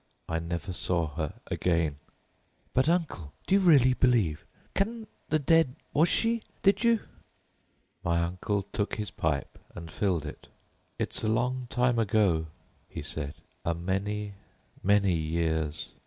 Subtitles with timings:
[0.27, 1.99] "I never saw her again——"
[2.73, 7.01] "But, uncle, do you really believe?—Can the dead?—was she—did you——"
[8.03, 10.47] My uncle took out his pipe and filled it.
[10.97, 12.47] "It's a long time ago,"
[12.89, 14.33] he said, "a many,
[14.81, 15.89] many years.